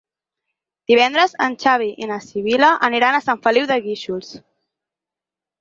Divendres 0.91 1.35
en 1.49 1.57
Xavi 1.65 1.89
i 2.05 2.09
na 2.13 2.19
Sibil·la 2.29 2.71
aniran 2.89 3.19
a 3.19 3.23
Sant 3.29 3.43
Feliu 3.45 3.71
de 3.73 3.81
Guíxols. 3.85 4.33